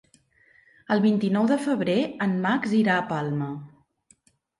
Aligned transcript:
El 0.95 1.01
vint-i-nou 1.01 1.49
de 1.51 1.57
febrer 1.65 1.97
en 2.27 2.33
Max 2.45 2.73
irà 2.79 2.95
a 2.95 3.05
Palma. 3.13 3.51